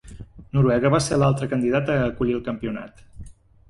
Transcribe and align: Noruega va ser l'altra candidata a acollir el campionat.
Noruega 0.57 0.91
va 0.95 1.01
ser 1.09 1.21
l'altra 1.21 1.51
candidata 1.53 2.01
a 2.01 2.09
acollir 2.11 2.37
el 2.41 2.45
campionat. 2.53 3.09